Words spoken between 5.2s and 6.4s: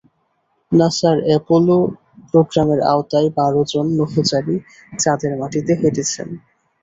মাটিতে হেঁটেছেন।